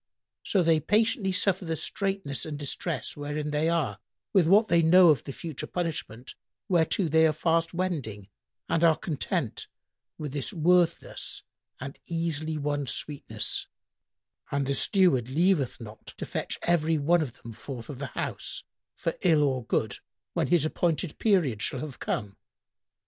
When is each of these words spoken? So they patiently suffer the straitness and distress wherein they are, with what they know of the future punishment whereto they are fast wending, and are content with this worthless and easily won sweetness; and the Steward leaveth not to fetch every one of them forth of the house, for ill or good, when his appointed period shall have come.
So 0.41 0.63
they 0.63 0.79
patiently 0.79 1.31
suffer 1.31 1.63
the 1.63 1.75
straitness 1.75 2.43
and 2.43 2.57
distress 2.57 3.15
wherein 3.15 3.51
they 3.51 3.69
are, 3.69 3.99
with 4.33 4.47
what 4.47 4.67
they 4.67 4.81
know 4.81 5.09
of 5.09 5.25
the 5.25 5.31
future 5.31 5.67
punishment 5.67 6.33
whereto 6.67 7.07
they 7.07 7.27
are 7.27 7.31
fast 7.33 7.71
wending, 7.75 8.27
and 8.67 8.83
are 8.83 8.95
content 8.95 9.67
with 10.17 10.31
this 10.33 10.51
worthless 10.53 11.43
and 11.79 11.99
easily 12.07 12.57
won 12.57 12.87
sweetness; 12.87 13.67
and 14.49 14.65
the 14.65 14.73
Steward 14.73 15.29
leaveth 15.29 15.79
not 15.79 16.15
to 16.17 16.25
fetch 16.25 16.57
every 16.63 16.97
one 16.97 17.21
of 17.21 17.39
them 17.43 17.51
forth 17.51 17.87
of 17.87 17.99
the 17.99 18.07
house, 18.07 18.63
for 18.95 19.13
ill 19.21 19.43
or 19.43 19.65
good, 19.65 19.99
when 20.33 20.47
his 20.47 20.65
appointed 20.65 21.19
period 21.19 21.61
shall 21.61 21.81
have 21.81 21.99
come. 21.99 22.37